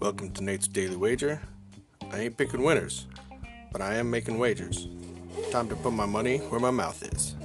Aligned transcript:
Welcome 0.00 0.30
to 0.32 0.42
Nate's 0.42 0.66
Daily 0.66 0.96
Wager. 0.96 1.42
I 2.10 2.20
ain't 2.20 2.38
picking 2.38 2.62
winners, 2.62 3.06
but 3.70 3.82
I 3.82 3.96
am 3.96 4.10
making 4.10 4.38
wagers. 4.38 4.88
Time 5.50 5.68
to 5.68 5.76
put 5.76 5.92
my 5.92 6.06
money 6.06 6.38
where 6.38 6.60
my 6.60 6.70
mouth 6.70 7.02
is. 7.12 7.36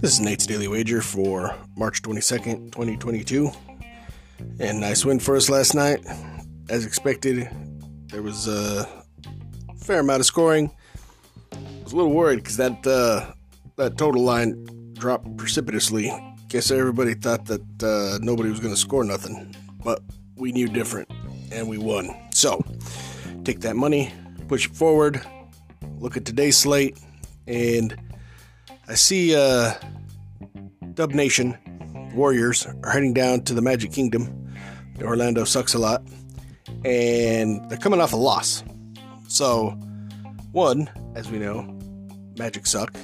This 0.00 0.12
is 0.12 0.20
Nate's 0.20 0.46
Daily 0.46 0.68
Wager 0.68 1.00
for 1.02 1.56
March 1.76 2.00
22nd, 2.02 2.70
2022. 2.70 3.50
And 4.60 4.78
nice 4.78 5.04
win 5.04 5.18
for 5.18 5.34
us 5.34 5.50
last 5.50 5.74
night. 5.74 6.06
As 6.68 6.86
expected, 6.86 7.50
there 8.14 8.22
was 8.22 8.46
a 8.46 8.88
fair 9.76 9.98
amount 9.98 10.20
of 10.20 10.26
scoring. 10.26 10.70
I 11.52 11.56
was 11.82 11.92
a 11.92 11.96
little 11.96 12.12
worried 12.12 12.36
because 12.36 12.56
that 12.58 12.86
uh, 12.86 13.32
that 13.74 13.98
total 13.98 14.22
line 14.22 14.64
dropped 14.92 15.36
precipitously. 15.36 16.12
Guess 16.48 16.70
everybody 16.70 17.14
thought 17.14 17.46
that 17.46 17.82
uh, 17.82 18.18
nobody 18.22 18.50
was 18.50 18.60
going 18.60 18.72
to 18.72 18.78
score 18.78 19.02
nothing, 19.02 19.52
but 19.82 20.00
we 20.36 20.52
knew 20.52 20.68
different, 20.68 21.10
and 21.50 21.68
we 21.68 21.76
won. 21.76 22.08
So 22.30 22.64
take 23.42 23.62
that 23.62 23.74
money, 23.74 24.12
push 24.46 24.66
it 24.66 24.76
forward, 24.76 25.20
look 25.98 26.16
at 26.16 26.24
today's 26.24 26.56
slate, 26.56 26.96
and 27.48 27.96
I 28.86 28.94
see 28.94 29.34
uh, 29.34 29.72
Dub 30.94 31.10
Nation 31.10 31.58
Warriors 32.14 32.64
are 32.84 32.90
heading 32.90 33.12
down 33.12 33.42
to 33.42 33.54
the 33.54 33.62
Magic 33.62 33.90
Kingdom. 33.90 34.52
Orlando 35.02 35.42
sucks 35.42 35.74
a 35.74 35.80
lot, 35.80 36.04
and 36.84 37.68
they're 37.68 37.78
coming 37.78 38.00
off 38.00 38.12
a 38.12 38.16
loss. 38.16 38.64
So, 39.28 39.70
one, 40.52 40.90
as 41.14 41.30
we 41.30 41.38
know, 41.38 41.70
Magic 42.36 42.66
suck. 42.66 42.94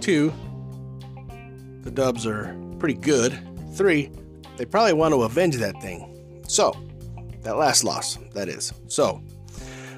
Two, 0.00 0.32
the 1.82 1.90
Dubs 1.90 2.26
are 2.26 2.56
pretty 2.78 2.94
good. 2.94 3.38
Three, 3.74 4.10
they 4.56 4.64
probably 4.64 4.92
want 4.92 5.14
to 5.14 5.22
avenge 5.22 5.56
that 5.56 5.80
thing. 5.80 6.42
So, 6.46 6.74
that 7.42 7.56
last 7.56 7.84
loss, 7.84 8.16
that 8.34 8.48
is. 8.48 8.72
So, 8.88 9.22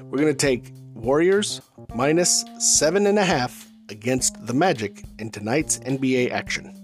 we're 0.03 0.19
going 0.19 0.33
to 0.33 0.33
take 0.33 0.71
Warriors 0.93 1.61
minus 1.95 2.45
seven 2.59 3.07
and 3.07 3.17
a 3.17 3.25
half 3.25 3.67
against 3.89 4.45
the 4.45 4.53
Magic 4.53 5.03
in 5.19 5.31
tonight's 5.31 5.79
NBA 5.79 6.31
action. 6.31 6.77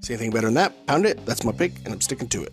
See 0.00 0.14
anything 0.14 0.30
better 0.30 0.46
than 0.48 0.54
that? 0.54 0.86
Pound 0.86 1.06
it. 1.06 1.24
That's 1.26 1.44
my 1.44 1.52
pick, 1.52 1.72
and 1.84 1.94
I'm 1.94 2.00
sticking 2.00 2.28
to 2.28 2.44
it. 2.44 2.52